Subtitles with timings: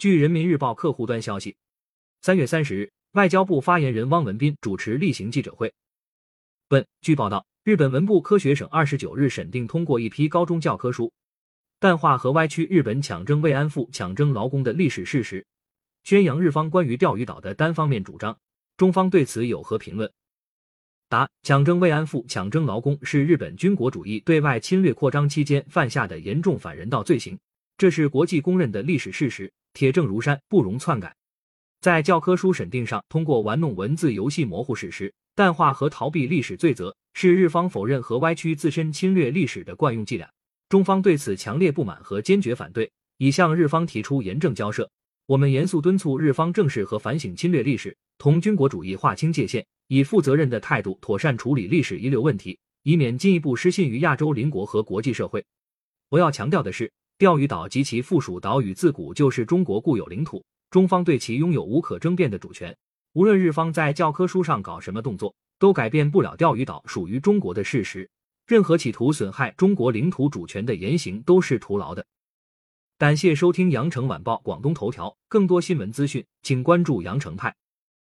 [0.00, 1.54] 据人民日报客户端消息，
[2.22, 5.74] 三月三十日，外交部发言人汪文斌主持例行记者会。
[6.70, 11.12] 问：据报道，日本文部科学省二十九日审定通过一批高中教科书，
[11.78, 15.46] 淡化和歪曲日本强征慰安妇、强征劳工的历史事实，
[16.02, 18.38] 宣扬日方关于钓鱼岛的单方面主张。
[18.78, 20.10] 中方对此有何评论？
[21.10, 27.38] 答：强征慰安妇、强征劳工是日本军国主义对外侵略扩张期间犯下的严重反人道罪行，
[27.76, 31.14] 这是国际公认的历史事实，铁证如山，不容篡改。
[31.80, 40.30] 在教科书审定上，通过玩弄文字游戏模糊史实、淡化和逃避历史罪责，是日方否认和歪曲自身侵略历史的惯用伎俩。
[40.68, 44.90] 中方对此强烈不满和坚决反对，已向日方提出严正交涉。
[45.26, 49.66] 我们严肃敦促日方正视和反省侵略历史，同军国主义划清界限。
[49.92, 55.44] 以负责任的态度妥善处理历史遗留问题，以免进一步失信于亚洲邻国和国际社会。
[56.10, 62.74] 我要强调的是，钓鱼岛及其附属岛屿自古就是中国固有领土，中方对其拥有无可争辩的主权。
[63.12, 68.08] 无论日方在教科书上搞什么动作，都改变不了钓鱼岛属于中国的事实。
[68.46, 72.06] 任何企图损害中国领土主权的言行都是徒劳的。
[72.96, 77.54] 感谢收听羊城晚报广东头条，更多新闻资讯，请关注羊城派。